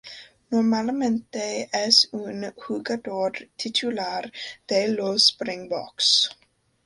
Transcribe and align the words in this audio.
Normalmente 0.49 1.69
es 1.71 2.09
un 2.11 2.51
jugador 2.55 3.33
titular 3.55 4.31
de 4.67 4.87
los 4.87 5.27
Springboks. 5.27 6.35